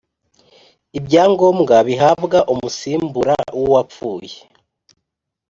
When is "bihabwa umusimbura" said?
1.87-3.35